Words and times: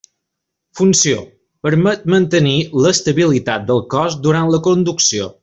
Funció: 0.79 1.19
permet 1.67 2.07
mantenir 2.13 2.55
l'estabilitat 2.87 3.69
del 3.69 3.83
cos 3.95 4.17
durant 4.25 4.51
la 4.57 4.63
conducció. 4.71 5.31